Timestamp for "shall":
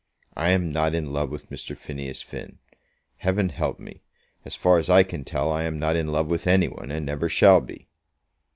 7.29-7.61